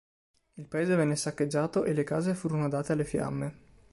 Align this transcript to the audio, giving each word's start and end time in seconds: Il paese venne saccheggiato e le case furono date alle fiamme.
Il 0.53 0.65
paese 0.65 0.95
venne 0.95 1.15
saccheggiato 1.15 1.83
e 1.83 1.93
le 1.93 2.03
case 2.03 2.33
furono 2.33 2.67
date 2.67 2.93
alle 2.93 3.03
fiamme. 3.03 3.55